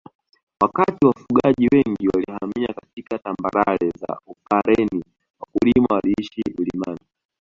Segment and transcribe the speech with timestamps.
[0.61, 5.03] Wakati wafugaji wengi walihamia katika tambarare za Upareni
[5.39, 6.99] wakulima waliishi milimani